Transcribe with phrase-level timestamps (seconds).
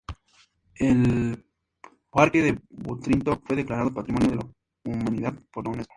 [0.79, 1.45] El
[2.09, 4.49] parque de Butrinto fue declarado Patrimonio de la
[4.83, 5.89] Humanidad por la Unesco.